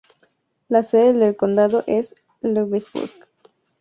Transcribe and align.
La 0.67 0.81
sede 0.81 1.13
del 1.13 1.35
condado 1.37 1.83
es 1.85 2.15
Lewisburg. 2.41 3.11